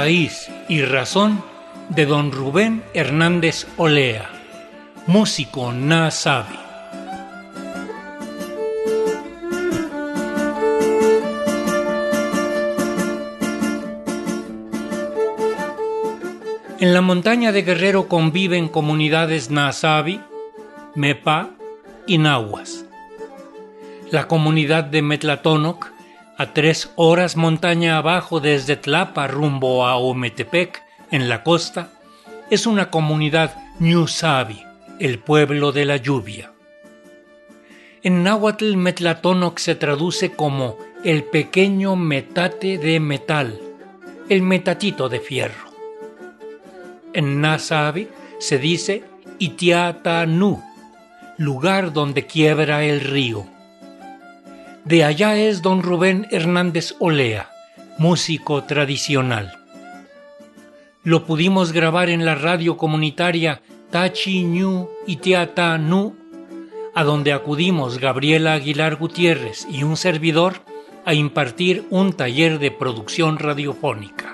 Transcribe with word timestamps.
raíz 0.00 0.50
y 0.66 0.80
razón 0.80 1.42
de 1.90 2.06
don 2.06 2.32
Rubén 2.32 2.82
Hernández 2.94 3.66
Olea, 3.76 4.30
músico 5.06 5.72
Nasabi. 5.72 6.58
En 16.78 16.94
la 16.94 17.02
montaña 17.02 17.52
de 17.52 17.60
Guerrero 17.60 18.08
conviven 18.08 18.68
comunidades 18.68 19.50
Nasabi, 19.50 20.22
Mepa 20.94 21.50
y 22.06 22.16
Nahuas. 22.16 22.86
La 24.10 24.26
comunidad 24.28 24.84
de 24.84 25.02
Metlatónoc, 25.02 25.92
a 26.40 26.54
tres 26.54 26.90
horas 26.96 27.36
montaña 27.36 27.98
abajo 27.98 28.40
desde 28.40 28.74
Tlapa 28.74 29.26
rumbo 29.26 29.86
a 29.86 29.96
Ometepec, 29.96 30.82
en 31.10 31.28
la 31.28 31.42
costa, 31.42 31.90
es 32.48 32.66
una 32.66 32.90
comunidad 32.90 33.54
Ñusabi, 33.78 34.62
el 35.00 35.18
pueblo 35.18 35.70
de 35.72 35.84
la 35.84 35.98
lluvia. 35.98 36.50
En 38.02 38.22
náhuatl 38.22 38.74
Metlatónoc 38.78 39.58
se 39.58 39.74
traduce 39.74 40.32
como 40.32 40.78
el 41.04 41.24
pequeño 41.24 41.94
metate 41.94 42.78
de 42.78 43.00
metal, 43.00 43.60
el 44.30 44.40
metatito 44.40 45.10
de 45.10 45.20
fierro. 45.20 45.68
En 47.12 47.42
Nasabi 47.42 48.08
se 48.38 48.56
dice 48.56 49.04
Itiatanu, 49.38 50.62
lugar 51.36 51.92
donde 51.92 52.24
quiebra 52.24 52.82
el 52.82 53.02
río. 53.02 53.59
De 54.84 55.04
allá 55.04 55.36
es 55.36 55.60
don 55.60 55.82
Rubén 55.82 56.26
Hernández 56.30 56.94
Olea, 56.98 57.50
músico 57.98 58.64
tradicional. 58.64 59.52
Lo 61.04 61.26
pudimos 61.26 61.72
grabar 61.72 62.08
en 62.08 62.24
la 62.24 62.34
radio 62.34 62.78
comunitaria 62.78 63.60
Tachi 63.90 64.42
Ñu 64.44 64.88
Itiatanu, 65.06 66.16
a 66.94 67.04
donde 67.04 67.32
acudimos 67.32 67.98
Gabriela 67.98 68.54
Aguilar 68.54 68.96
Gutiérrez 68.96 69.66
y 69.70 69.82
un 69.82 69.96
servidor 69.96 70.62
a 71.04 71.12
impartir 71.12 71.86
un 71.90 72.14
taller 72.14 72.58
de 72.58 72.70
producción 72.70 73.38
radiofónica. 73.38 74.32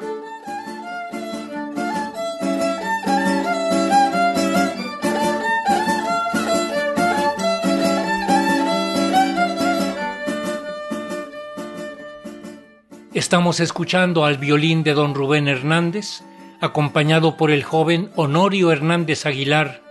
Estamos 13.27 13.59
escuchando 13.59 14.25
al 14.25 14.39
violín 14.39 14.85
de 14.85 14.95
don 14.95 15.13
Rubén 15.13 15.49
Hernández, 15.49 16.23
acompañado 16.61 17.37
por 17.37 17.51
el 17.51 17.65
joven 17.65 18.09
Honorio 18.15 18.71
Hernández 18.71 19.27
Aguilar, 19.27 19.83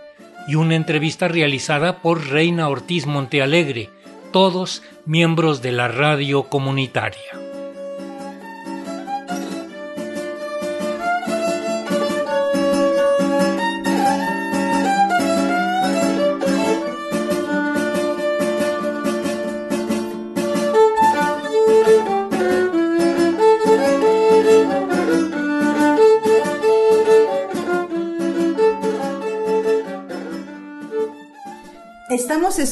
y 0.48 0.54
una 0.54 0.74
entrevista 0.74 1.28
realizada 1.28 1.98
por 1.98 2.28
Reina 2.28 2.66
Ortiz 2.70 3.04
Montealegre, 3.04 3.90
todos 4.32 4.82
miembros 5.04 5.60
de 5.60 5.72
la 5.72 5.86
radio 5.86 6.44
comunitaria. 6.44 7.45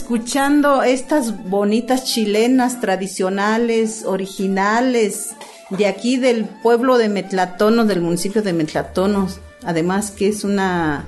Escuchando 0.05 0.83
estas 0.83 1.49
bonitas 1.49 2.05
chilenas 2.05 2.79
tradicionales, 2.79 4.05
originales, 4.05 5.31
de 5.71 5.87
aquí 5.87 6.19
del 6.19 6.45
pueblo 6.45 6.99
de 6.99 7.09
Metlatonos, 7.09 7.89
del 7.89 8.03
municipio 8.03 8.43
de 8.43 8.53
Metlatonos. 8.53 9.41
Además 9.65 10.11
que 10.11 10.29
es 10.29 10.45
una, 10.45 11.07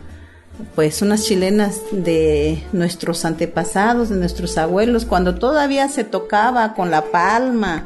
pues 0.74 1.02
unas 1.02 1.24
chilenas 1.24 1.82
de 1.92 2.64
nuestros 2.72 3.26
antepasados, 3.26 4.08
de 4.08 4.16
nuestros 4.16 4.56
abuelos, 4.56 5.04
cuando 5.04 5.34
todavía 5.34 5.88
se 5.88 6.02
tocaba 6.02 6.72
con 6.72 6.90
la 6.90 7.04
palma, 7.04 7.84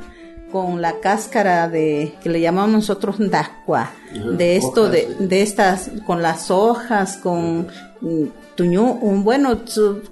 con 0.52 0.80
la 0.80 1.00
cáscara 1.00 1.68
de, 1.68 2.14
que 2.22 2.28
le 2.28 2.40
llamamos 2.40 2.70
nosotros 2.70 3.16
dacua, 3.18 3.90
de 4.36 4.56
esto, 4.56 4.88
de, 4.88 5.12
de 5.18 5.42
estas, 5.42 5.90
con 6.06 6.22
las 6.22 6.52
hojas, 6.52 7.16
con 7.16 7.66
un 8.00 9.24
bueno, 9.24 9.60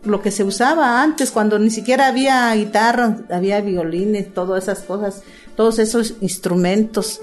lo 0.05 0.23
que 0.23 0.31
se 0.31 0.45
usaba 0.45 1.03
antes, 1.03 1.31
cuando 1.31 1.59
ni 1.59 1.71
siquiera 1.71 2.09
había 2.09 2.55
guitarra, 2.55 3.19
había 3.31 3.61
violines, 3.61 4.33
todas 4.33 4.65
esas 4.65 4.81
cosas, 4.81 5.23
todos 5.57 5.79
esos 5.79 6.15
instrumentos, 6.21 7.21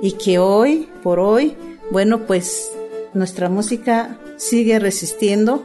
y 0.00 0.12
que 0.12 0.38
hoy, 0.38 0.88
por 1.02 1.18
hoy, 1.20 1.56
bueno, 1.90 2.26
pues 2.26 2.70
nuestra 3.12 3.48
música 3.48 4.18
sigue 4.36 4.78
resistiendo, 4.78 5.64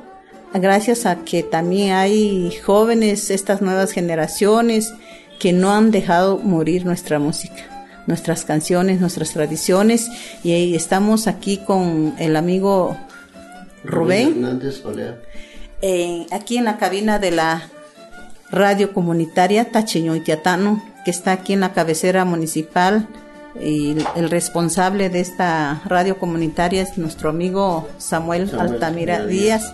gracias 0.54 1.06
a 1.06 1.24
que 1.24 1.44
también 1.44 1.94
hay 1.94 2.52
jóvenes, 2.64 3.30
estas 3.30 3.62
nuevas 3.62 3.92
generaciones, 3.92 4.94
que 5.40 5.54
no 5.54 5.72
han 5.72 5.92
dejado 5.92 6.38
morir 6.38 6.86
nuestra 6.86 7.18
música 7.18 7.80
nuestras 8.10 8.44
canciones, 8.44 9.00
nuestras 9.00 9.32
tradiciones. 9.32 10.10
Y 10.44 10.76
estamos 10.76 11.28
aquí 11.28 11.58
con 11.58 12.16
el 12.18 12.36
amigo 12.36 12.98
Rubén. 13.84 14.30
Hernández 14.30 14.84
eh, 15.82 16.26
aquí 16.32 16.58
en 16.58 16.66
la 16.66 16.78
cabina 16.78 17.20
de 17.20 17.32
la 17.32 17.70
radio 18.52 18.94
comunitaria 18.94 19.72
Tacheño 19.72 20.16
y 20.16 20.22
Tiatano, 20.22 20.84
que 21.06 21.12
está 21.12 21.32
aquí 21.32 21.54
en 21.54 21.62
la 21.62 21.74
cabecera 21.74 22.26
municipal. 22.26 23.08
Y 23.62 23.96
el 24.16 24.30
responsable 24.30 25.10
de 25.10 25.22
esta 25.22 25.82
radio 25.86 26.18
comunitaria 26.20 26.82
es 26.82 26.98
nuestro 26.98 27.30
amigo 27.30 27.90
Samuel, 27.98 28.52
Altamira 28.58 29.26
Díaz 29.26 29.74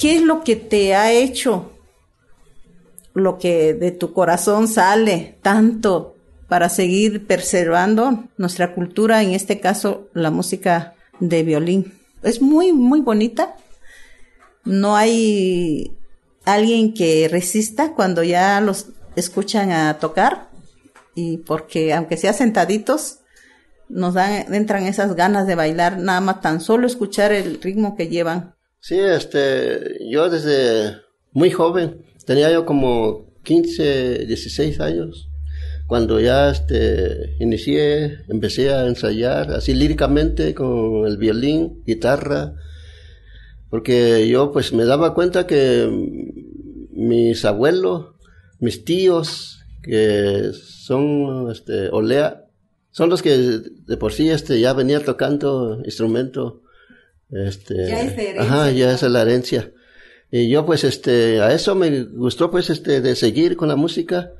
¿Qué 0.00 0.14
es 0.14 0.22
lo 0.22 0.42
que 0.44 0.56
te 0.56 0.94
ha 0.94 1.12
hecho? 1.12 1.72
Lo 3.12 3.38
que 3.38 3.74
de 3.74 3.90
tu 3.90 4.14
corazón 4.14 4.66
sale 4.66 5.38
tanto 5.42 6.16
para 6.48 6.70
seguir 6.70 7.26
preservando 7.26 8.24
nuestra 8.38 8.74
cultura, 8.74 9.22
en 9.22 9.32
este 9.32 9.60
caso 9.60 10.08
la 10.14 10.30
música 10.30 10.94
de 11.18 11.42
violín. 11.42 11.92
Es 12.22 12.40
muy, 12.40 12.72
muy 12.72 13.02
bonita. 13.02 13.56
No 14.64 14.96
hay 14.96 15.94
alguien 16.46 16.94
que 16.94 17.28
resista 17.30 17.92
cuando 17.92 18.22
ya 18.22 18.58
los 18.62 18.86
escuchan 19.16 19.70
a 19.70 19.98
tocar 19.98 20.48
y 21.14 21.38
porque 21.38 21.92
aunque 21.92 22.16
sea 22.16 22.32
sentaditos, 22.32 23.18
nos 23.90 24.14
dan, 24.14 24.54
entran 24.54 24.86
esas 24.86 25.14
ganas 25.14 25.46
de 25.46 25.56
bailar, 25.56 25.98
nada 25.98 26.22
más 26.22 26.40
tan 26.40 26.62
solo 26.62 26.86
escuchar 26.86 27.32
el 27.32 27.60
ritmo 27.60 27.96
que 27.96 28.08
llevan. 28.08 28.54
Sí, 28.82 28.98
este, 28.98 29.98
yo 30.08 30.30
desde 30.30 30.96
muy 31.32 31.50
joven, 31.50 32.02
tenía 32.24 32.50
yo 32.50 32.64
como 32.64 33.34
15, 33.44 34.24
16 34.26 34.80
años, 34.80 35.28
cuando 35.86 36.18
ya 36.18 36.50
este, 36.50 37.36
inicié, 37.40 38.20
empecé 38.28 38.72
a 38.72 38.86
ensayar 38.86 39.50
así 39.52 39.74
líricamente 39.74 40.54
con 40.54 41.06
el 41.06 41.18
violín, 41.18 41.82
guitarra, 41.84 42.54
porque 43.68 44.26
yo 44.28 44.50
pues 44.50 44.72
me 44.72 44.86
daba 44.86 45.12
cuenta 45.12 45.46
que 45.46 45.86
mis 46.90 47.44
abuelos, 47.44 48.14
mis 48.60 48.86
tíos, 48.86 49.60
que 49.82 50.52
son 50.54 51.50
este, 51.50 51.90
olea, 51.90 52.46
son 52.92 53.10
los 53.10 53.20
que 53.20 53.36
de 53.36 53.96
por 53.98 54.14
sí 54.14 54.30
este, 54.30 54.58
ya 54.58 54.72
venía 54.72 55.04
tocando 55.04 55.82
instrumento 55.84 56.62
este, 57.32 57.88
ya 57.88 58.00
es 58.02 58.12
herencia. 58.12 58.42
Ajá, 58.42 58.70
ya 58.70 58.92
es 58.92 59.02
la 59.02 59.22
herencia. 59.22 59.72
Y 60.30 60.48
yo 60.48 60.64
pues 60.64 60.84
este, 60.84 61.40
a 61.40 61.52
eso 61.52 61.74
me 61.74 62.04
gustó 62.04 62.50
pues 62.50 62.70
este, 62.70 63.00
de 63.00 63.16
seguir 63.16 63.56
con 63.56 63.68
la 63.68 63.76
música 63.76 64.32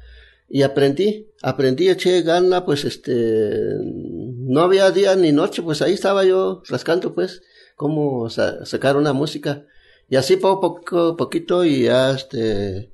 y 0.49 0.63
aprendí, 0.63 1.29
aprendí, 1.43 1.89
eché 1.89 2.23
gana, 2.23 2.65
pues 2.65 2.85
este, 2.85 3.61
no 3.83 4.61
había 4.61 4.91
día 4.91 5.17
ni 5.17 5.33
noche, 5.33 5.63
pues 5.63 5.83
ahí 5.83 5.93
estaba 5.95 6.25
yo 6.25 6.63
rascando 6.69 7.15
pues 7.15 7.43
cómo 7.77 8.29
sacar 8.31 8.97
una 8.97 9.13
música. 9.13 9.65
Y 10.09 10.17
así 10.17 10.37
poco, 10.37 10.77
poco, 10.77 11.17
poquito 11.17 11.65
y 11.65 11.85
ya 11.85 12.13
este, 12.13 12.93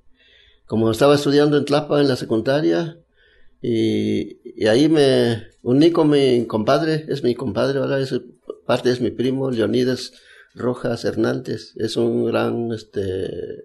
como 0.67 0.91
estaba 0.91 1.15
estudiando 1.15 1.57
en 1.57 1.65
Tlapa 1.65 2.01
en 2.01 2.09
la 2.09 2.17
secundaria, 2.17 2.99
Y, 3.63 4.39
y 4.45 4.67
ahí 4.69 4.89
me 4.89 5.49
uní 5.63 5.91
con 5.91 6.11
mi 6.11 6.47
compadre, 6.47 7.07
es 7.09 7.23
mi 7.23 7.35
compadre, 7.35 7.79
ahora 7.79 7.99
es 7.99 8.13
parte 8.67 8.91
es 8.91 9.01
mi 9.01 9.11
primo, 9.11 9.51
Leonidas 9.51 10.13
Rojas 10.55 11.05
Hernández, 11.05 11.73
es 11.77 11.97
un 11.97 12.25
gran 12.25 12.73
este, 12.73 13.65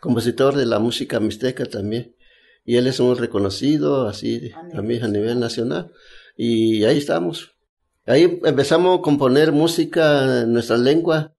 compositor 0.00 0.56
de 0.56 0.66
la 0.66 0.78
música 0.78 1.20
mixteca 1.20 1.66
también. 1.66 2.14
Y 2.64 2.76
él 2.76 2.86
es 2.86 3.00
un 3.00 3.16
reconocido 3.16 4.06
así 4.06 4.52
también 4.72 5.02
a 5.04 5.08
nivel 5.08 5.40
nacional. 5.40 5.90
Y 6.36 6.84
ahí 6.84 6.98
estamos. 6.98 7.52
Ahí 8.04 8.40
empezamos 8.44 8.98
a 8.98 9.02
componer 9.02 9.52
música 9.52 10.42
en 10.42 10.52
nuestra 10.52 10.76
lengua 10.76 11.34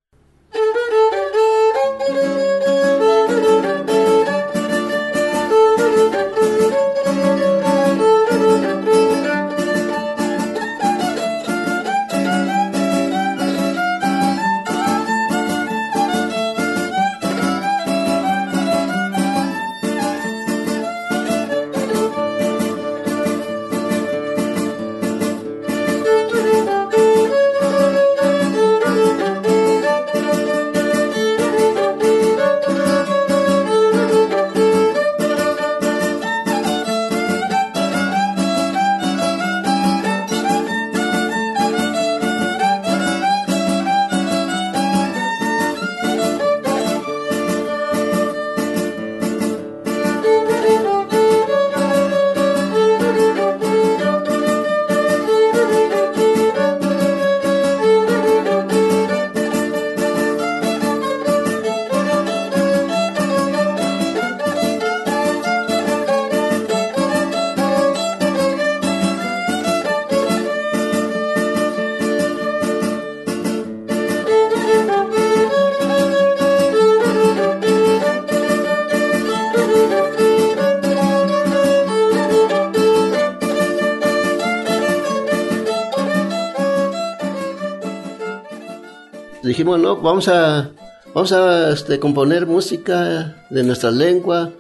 dijimos, 89.60 89.82
no, 89.82 89.98
vamos 89.98 90.30
a, 90.30 90.70
vamos 91.14 91.34
a 91.34 91.74
este, 91.74 92.00
componer 92.00 92.46
música 92.46 93.36
de 93.50 93.62
nuestra 93.64 93.92
lengua, 93.92 94.52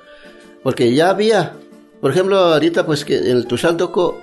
porque 0.61 0.93
ya 0.93 1.09
había, 1.09 1.53
por 2.01 2.11
ejemplo, 2.11 2.37
ahorita 2.37 2.85
pues 2.85 3.05
que 3.05 3.17
en 3.17 3.37
el 3.37 3.47
Tushaltoco, 3.47 4.17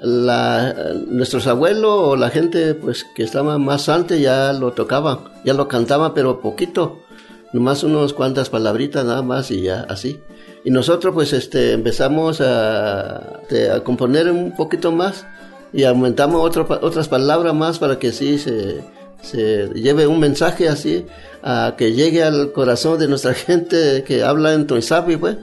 la, 0.00 0.72
nuestros 1.08 1.48
abuelos 1.48 1.90
o 1.92 2.14
la 2.14 2.30
gente 2.30 2.74
pues 2.74 3.04
que 3.16 3.24
estaba 3.24 3.58
más 3.58 3.88
antes 3.88 4.20
ya 4.20 4.52
lo 4.52 4.74
tocaban, 4.74 5.18
ya 5.44 5.54
lo 5.54 5.66
cantaban, 5.66 6.14
pero 6.14 6.40
poquito, 6.40 7.00
nomás 7.52 7.82
unos 7.82 8.12
cuantas 8.12 8.50
palabritas 8.50 9.04
nada 9.04 9.22
más 9.22 9.50
y 9.50 9.62
ya 9.62 9.86
así. 9.88 10.20
Y 10.62 10.70
nosotros 10.70 11.12
pues 11.14 11.32
este, 11.32 11.72
empezamos 11.72 12.40
a, 12.40 13.40
componer 13.82 14.30
un 14.30 14.54
poquito 14.54 14.92
más 14.92 15.26
y 15.72 15.82
aumentamos 15.82 16.48
otras 16.48 17.08
palabras 17.08 17.54
más 17.54 17.80
para 17.80 17.98
que 17.98 18.12
sí 18.12 18.38
se 18.38 18.93
se 19.24 19.68
lleve 19.74 20.06
un 20.06 20.20
mensaje 20.20 20.68
así, 20.68 21.06
a 21.42 21.74
que 21.76 21.92
llegue 21.92 22.22
al 22.22 22.52
corazón 22.52 22.98
de 22.98 23.08
nuestra 23.08 23.34
gente 23.34 24.04
que 24.04 24.22
habla 24.22 24.52
en 24.52 24.66
Toisapi, 24.66 25.16
pues. 25.16 25.36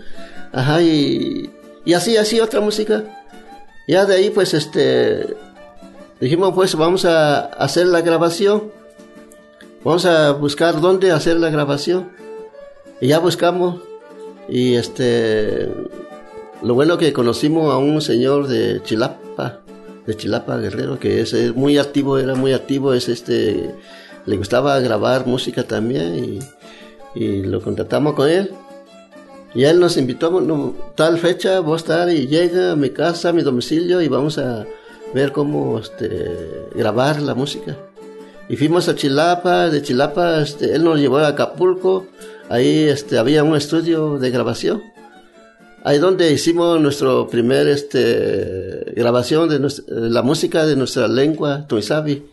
Ajá, 0.53 0.81
y, 0.81 1.49
y 1.85 1.93
así, 1.93 2.17
así 2.17 2.39
otra 2.39 2.61
música. 2.61 3.03
Ya 3.87 4.05
de 4.05 4.15
ahí, 4.15 4.29
pues, 4.29 4.53
este, 4.53 5.35
dijimos, 6.19 6.53
pues, 6.53 6.75
vamos 6.75 7.05
a 7.05 7.45
hacer 7.45 7.87
la 7.87 8.01
grabación. 8.01 8.71
Vamos 9.83 10.05
a 10.05 10.31
buscar 10.31 10.79
dónde 10.79 11.11
hacer 11.11 11.37
la 11.37 11.49
grabación. 11.49 12.11
Y 12.99 13.07
ya 13.07 13.19
buscamos. 13.19 13.81
Y 14.47 14.75
este, 14.75 15.69
lo 16.61 16.75
bueno 16.75 16.97
que 16.97 17.13
conocimos 17.13 17.73
a 17.73 17.77
un 17.77 18.01
señor 18.01 18.47
de 18.47 18.81
Chilapa, 18.83 19.61
de 20.06 20.15
Chilapa 20.15 20.57
Guerrero, 20.57 21.00
que 21.00 21.21
es, 21.21 21.56
muy 21.56 21.77
activo, 21.77 22.18
era 22.18 22.36
muy 22.36 22.53
activo, 22.53 22.94
es 22.94 23.09
este, 23.09 23.74
le 24.25 24.38
gustaba 24.38 24.80
grabar 24.80 25.27
música 25.27 25.63
también 25.63 26.39
y, 27.15 27.42
lo 27.44 27.62
contratamos 27.62 28.13
con 28.13 28.30
él. 28.30 28.51
Y 29.53 29.65
él 29.65 29.81
nos 29.81 29.98
invitó, 29.98 30.31
tal 30.95 31.18
fecha 31.18 31.59
voy 31.59 31.74
a 31.74 31.77
estar 31.77 32.09
y 32.09 32.27
llega 32.27 32.71
a 32.71 32.75
mi 32.77 32.89
casa, 32.92 33.30
a 33.30 33.33
mi 33.33 33.42
domicilio 33.42 34.01
y 34.01 34.07
vamos 34.07 34.38
a 34.38 34.65
ver 35.13 35.33
cómo 35.33 35.77
este, 35.80 36.69
grabar 36.74 37.21
la 37.21 37.36
música. 37.36 37.77
Y 38.48 38.56
fuimos 38.56 38.88
a 38.88 38.95
Chilapa, 38.95 39.69
de 39.69 39.81
Chilapa 39.81 40.42
este, 40.42 40.74
él 40.74 40.86
nos 40.86 41.00
llevó 41.00 41.18
a 41.18 41.27
Acapulco, 41.27 42.07
ahí 42.50 42.86
este, 42.86 43.18
había 43.18 43.44
un 43.44 43.57
estudio 43.57 44.18
de 44.18 44.31
grabación 44.31 44.90
ahí 45.83 45.97
donde 45.97 46.31
hicimos 46.31 46.79
nuestro 46.79 47.27
primer 47.27 47.67
este 47.67 48.93
grabación 48.95 49.49
de 49.49 50.09
la 50.09 50.21
música 50.21 50.65
de 50.65 50.75
nuestra 50.75 51.07
lengua 51.07 51.67
Tuisabi. 51.67 52.23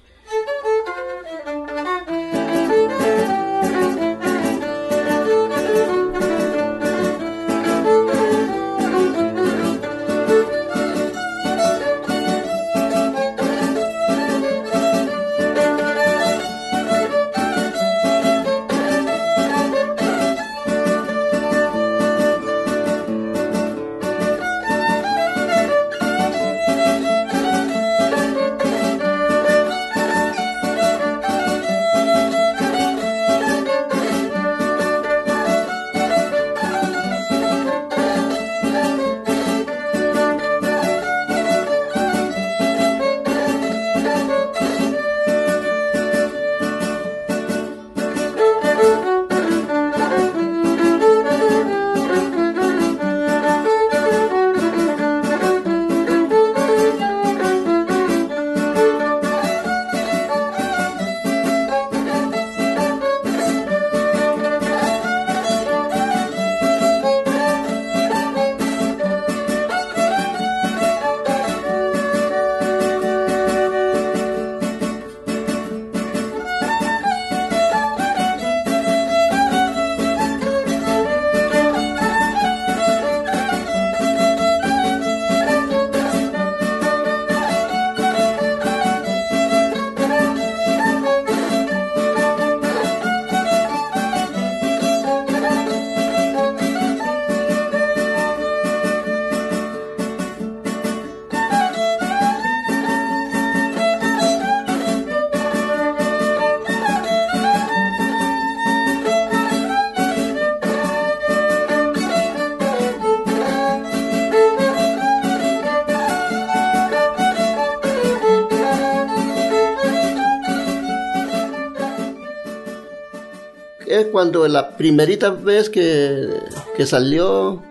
Cuando 124.06 124.46
la 124.48 124.76
primerita 124.76 125.31
vez 125.31 125.69
que, 125.69 126.28
que 126.76 126.86
salió 126.86 127.62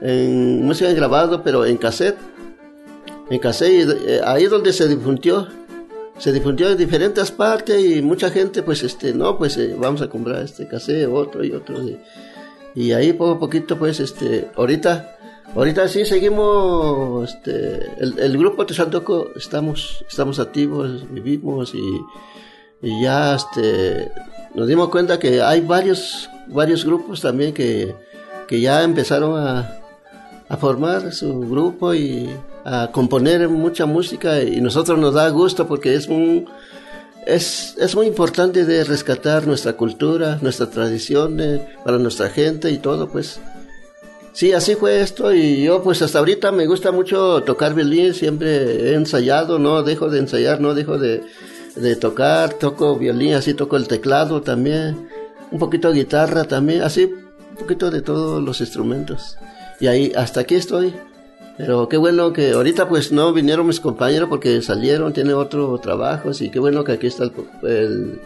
en 0.00 0.64
música 0.64 0.92
grabado, 0.92 1.42
pero 1.42 1.64
en 1.64 1.76
cassette. 1.76 2.18
En 3.30 3.38
cassette, 3.38 3.88
eh, 4.06 4.20
ahí 4.24 4.44
donde 4.46 4.72
se 4.72 4.86
difundió. 4.86 5.48
Se 6.18 6.32
difundió 6.32 6.70
en 6.70 6.76
diferentes 6.76 7.30
partes 7.32 7.82
y 7.84 8.00
mucha 8.02 8.30
gente, 8.30 8.62
pues, 8.62 8.82
este, 8.82 9.12
no, 9.12 9.36
pues 9.36 9.56
eh, 9.56 9.74
vamos 9.76 10.00
a 10.02 10.08
comprar 10.08 10.42
este 10.42 10.68
cassette, 10.68 11.08
otro 11.08 11.42
y 11.42 11.52
otro. 11.52 11.76
Y, 12.74 12.92
ahí 12.92 13.12
poco 13.12 13.32
a 13.32 13.38
poquito, 13.38 13.78
pues, 13.78 13.98
este, 13.98 14.50
ahorita, 14.54 15.16
ahorita 15.54 15.88
sí 15.88 16.04
seguimos, 16.04 17.30
este, 17.30 17.90
el, 17.98 18.18
el 18.18 18.38
grupo 18.38 18.66
Santoco 18.68 19.30
estamos, 19.34 20.04
estamos 20.08 20.38
activos, 20.38 21.04
vivimos 21.10 21.74
y, 21.74 22.00
y 22.82 23.02
ya, 23.02 23.34
este, 23.34 24.12
nos 24.54 24.68
dimos 24.68 24.88
cuenta 24.88 25.18
que 25.18 25.42
hay 25.42 25.60
varios, 25.60 26.30
varios 26.46 26.84
grupos 26.84 27.20
también 27.20 27.52
que, 27.52 27.94
que 28.46 28.60
ya 28.60 28.82
empezaron 28.82 29.38
a, 29.38 29.80
a 30.48 30.56
formar 30.56 31.12
su 31.12 31.40
grupo 31.40 31.94
y 31.94 32.30
a 32.64 32.90
componer 32.92 33.48
mucha 33.48 33.86
música 33.86 34.42
y 34.42 34.60
nosotros 34.60 34.98
nos 34.98 35.14
da 35.14 35.28
gusto 35.28 35.66
porque 35.66 35.94
es 35.94 36.08
un 36.08 36.46
es, 37.26 37.74
es 37.78 37.96
muy 37.96 38.06
importante 38.06 38.66
de 38.66 38.84
rescatar 38.84 39.46
nuestra 39.46 39.72
cultura, 39.74 40.38
nuestras 40.42 40.70
tradiciones 40.70 41.60
para 41.84 41.98
nuestra 41.98 42.28
gente 42.28 42.70
y 42.70 42.78
todo 42.78 43.08
pues. 43.08 43.40
Sí 44.32 44.52
así 44.52 44.74
fue 44.74 45.00
esto 45.00 45.32
y 45.32 45.62
yo 45.62 45.82
pues 45.82 46.02
hasta 46.02 46.18
ahorita 46.18 46.50
me 46.50 46.66
gusta 46.66 46.90
mucho 46.90 47.42
tocar 47.42 47.72
violín 47.74 48.14
siempre 48.14 48.90
he 48.90 48.94
ensayado 48.94 49.60
no 49.60 49.82
dejo 49.84 50.10
de 50.10 50.18
ensayar 50.18 50.60
no 50.60 50.74
dejo 50.74 50.98
de, 50.98 51.22
de 51.76 51.96
tocar 51.96 52.54
toco 52.54 52.96
violín 52.96 53.34
así 53.34 53.54
toco 53.54 53.76
el 53.76 53.88
teclado 53.88 54.42
también 54.42 55.08
un 55.50 55.58
poquito 55.58 55.90
de 55.90 55.98
guitarra 55.98 56.44
también 56.44 56.82
así 56.82 57.04
un 57.04 57.56
poquito 57.56 57.90
de 57.90 58.02
todos 58.02 58.42
los 58.42 58.60
instrumentos 58.60 59.36
y 59.80 59.86
ahí, 59.86 60.12
hasta 60.16 60.40
aquí 60.40 60.54
estoy. 60.54 60.94
Pero 61.56 61.88
qué 61.88 61.96
bueno 61.96 62.32
que 62.32 62.52
ahorita 62.52 62.88
pues 62.88 63.12
no 63.12 63.32
vinieron 63.32 63.66
mis 63.66 63.78
compañeros 63.78 64.28
porque 64.28 64.60
salieron, 64.60 65.12
tienen 65.12 65.34
otro 65.34 65.78
trabajo, 65.78 66.30
y 66.38 66.50
qué 66.50 66.58
bueno 66.58 66.82
que 66.82 66.92
aquí 66.92 67.06
está 67.06 67.24
el, 67.62 68.20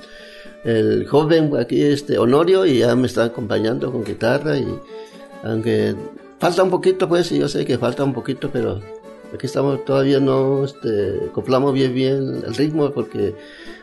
el, 0.65 1.07
joven 1.07 1.53
aquí, 1.59 1.83
este 1.83 2.17
Honorio, 2.19 2.65
y 2.65 2.79
ya 2.79 2.97
me 2.97 3.07
está 3.07 3.25
acompañando 3.25 3.93
con 3.93 4.05
guitarra 4.05 4.57
y 4.57 4.67
aunque 5.43 5.95
falta 6.39 6.63
un 6.63 6.71
poquito 6.71 7.07
pues, 7.09 7.31
y 7.33 7.39
yo 7.39 7.49
sé 7.49 7.67
que 7.67 7.77
falta 7.77 8.03
un 8.03 8.15
poquito, 8.15 8.51
pero 8.51 8.81
aquí 9.33 9.47
estamos 9.47 9.85
todavía 9.85 10.21
no 10.21 10.65
este, 10.65 11.21
acoplamos 11.31 11.75
bien 11.75 11.95
bien 11.95 12.43
el 12.47 12.55
ritmo 12.55 12.91
porque 12.93 13.35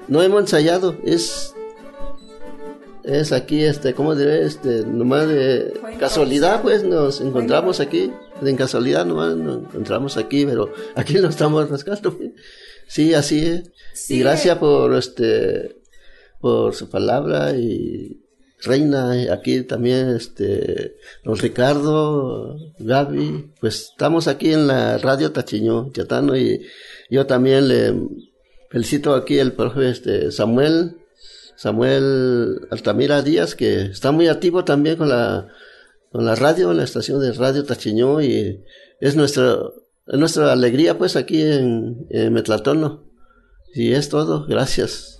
no 0.07 0.21
hemos 0.21 0.41
ensayado, 0.41 0.95
es 1.03 1.55
es 3.05 3.31
aquí, 3.31 3.63
este, 3.63 3.93
¿cómo 3.93 4.15
diré? 4.15 4.45
Este, 4.45 4.83
nomás 4.83 5.27
de 5.27 5.73
casualidad, 5.99 6.63
pues 6.63 6.83
nos 6.83 7.21
encontramos 7.21 7.79
aquí, 7.79 8.11
en 8.41 8.55
casualidad 8.55 9.05
nomás 9.05 9.35
nos 9.35 9.57
encontramos 9.57 10.17
aquí, 10.17 10.45
pero 10.45 10.73
aquí 10.95 11.13
lo 11.19 11.29
estamos 11.29 11.69
rascando. 11.69 12.17
Sí, 12.87 13.13
así 13.13 13.45
es. 13.45 14.09
y 14.09 14.19
gracias 14.19 14.57
por, 14.57 14.95
este, 14.95 15.77
por 16.39 16.73
su 16.73 16.89
palabra 16.89 17.55
y 17.55 18.24
Reina, 18.65 19.31
aquí 19.31 19.61
también, 19.61 20.09
este, 20.09 20.97
don 21.23 21.37
Ricardo, 21.37 22.57
Gaby, 22.79 23.51
pues 23.59 23.91
estamos 23.91 24.27
aquí 24.27 24.51
en 24.53 24.67
la 24.67 24.97
radio 24.97 25.31
Tachiño, 25.31 25.91
Chatano, 25.91 26.35
y 26.35 26.65
yo 27.09 27.25
también 27.25 27.67
le 27.67 27.93
felicito 28.69 29.13
aquí 29.13 29.39
al 29.39 29.53
profe, 29.53 29.89
este, 29.89 30.31
Samuel, 30.31 30.97
Samuel 31.55 32.67
Altamira 32.71 33.21
Díaz, 33.21 33.55
que 33.55 33.83
está 33.83 34.11
muy 34.11 34.27
activo 34.27 34.65
también 34.65 34.97
con 34.97 35.09
la, 35.09 35.47
con 36.11 36.25
la 36.25 36.35
radio, 36.35 36.73
la 36.73 36.83
estación 36.83 37.21
de 37.21 37.31
Radio 37.33 37.63
Tachiñó, 37.63 38.21
y 38.21 38.63
es 38.99 39.15
nuestra, 39.15 39.59
nuestra 40.07 40.51
alegría 40.51 40.97
pues 40.97 41.15
aquí 41.15 41.41
en, 41.41 42.07
en 42.09 42.33
Metlatono. 42.33 43.05
Y 43.73 43.91
es 43.91 44.07
todo, 44.07 44.45
gracias. 44.47 45.14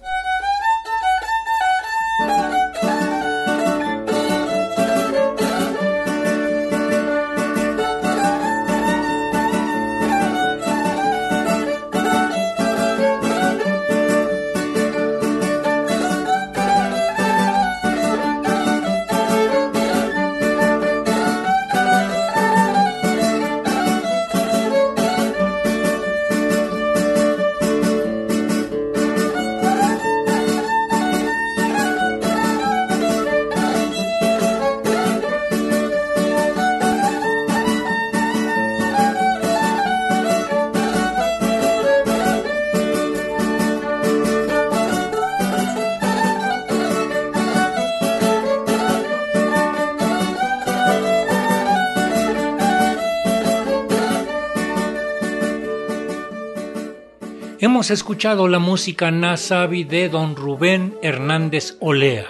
Hemos 57.65 57.89
escuchado 57.89 58.47
la 58.47 58.59
música 58.59 59.09
Nasabi 59.09 59.85
de 59.85 60.07
don 60.07 60.35
Rubén 60.35 60.93
Hernández 61.01 61.77
Olea, 61.79 62.27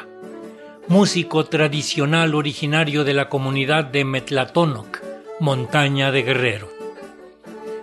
músico 0.88 1.44
tradicional 1.44 2.36
originario 2.36 3.04
de 3.04 3.13
la 3.13 3.27
comunidad 3.27 3.84
de 3.84 4.06
Metlatónoc, 4.06 5.01
montaña 5.42 6.13
de 6.13 6.24
Guerrero. 6.24 6.70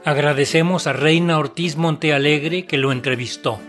Agradecemos 0.02 0.86
a 0.86 0.94
Reina 0.94 1.38
Ortiz 1.38 1.76
Montealegre 1.76 2.64
que 2.64 2.78
lo 2.78 2.90
entrevistó, 2.90 3.60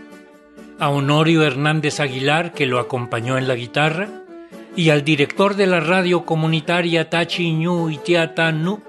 a 0.78 0.88
Honorio 0.88 1.42
Hernández 1.42 2.00
Aguilar 2.00 2.54
que 2.54 2.64
lo 2.64 2.78
acompañó 2.78 3.36
en 3.36 3.46
la 3.46 3.54
guitarra 3.54 4.08
y 4.74 4.88
al 4.88 5.04
director 5.04 5.56
de 5.56 5.66
la 5.66 5.80
radio 5.80 6.24
comunitaria 6.24 7.10
Tachi 7.10 7.52
Ñu 7.52 7.90
Itiata 7.90 8.50
Nu, 8.50 8.80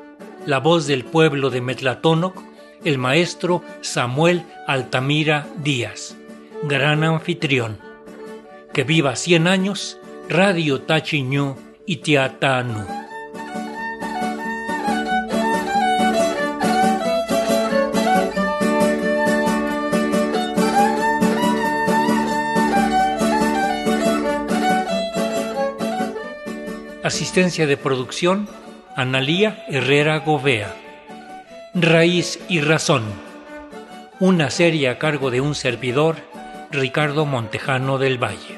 la 0.45 0.59
voz 0.59 0.87
del 0.87 1.03
pueblo 1.03 1.49
de 1.49 1.59
Metlatónoc, 1.59 2.54
el 2.85 2.99
maestro 2.99 3.63
Samuel 3.81 4.45
Altamira 4.67 5.47
Díaz, 5.57 6.15
gran 6.63 7.03
anfitrión. 7.03 7.79
Que 8.73 8.83
viva 8.83 9.15
100 9.15 9.47
años, 9.47 9.97
Radio 10.29 10.81
Tachiñú 10.81 11.55
y 11.87 11.97
Tiatanu. 11.97 12.85
Asistencia 27.03 27.65
de 27.65 27.77
producción, 27.77 28.47
Analía 28.95 29.65
Herrera 29.69 30.19
Govea. 30.19 30.84
Raíz 31.77 32.39
y 32.47 32.61
Razón. 32.61 33.03
Una 34.21 34.49
serie 34.49 34.87
a 34.87 34.97
cargo 34.97 35.29
de 35.29 35.41
un 35.41 35.55
servidor, 35.55 36.15
Ricardo 36.71 37.25
Montejano 37.25 37.97
del 37.97 38.17
Valle. 38.17 38.54